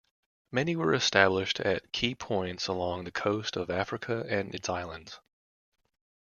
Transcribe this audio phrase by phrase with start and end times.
[0.51, 5.19] Many were established at key points along the coast of Africa and its islands.